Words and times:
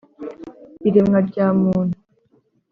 Iremwa 0.87 1.19
rya 1.27 1.47
muntu 1.61 1.97